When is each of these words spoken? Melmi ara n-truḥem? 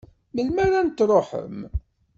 Melmi 0.33 0.59
ara 0.65 0.79
n-truḥem? 0.87 1.57